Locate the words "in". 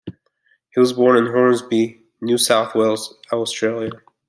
1.15-1.31